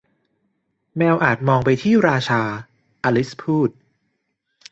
[0.97, 2.41] แมวอาจมองไปที่ราชา
[3.03, 3.69] อลิซพูด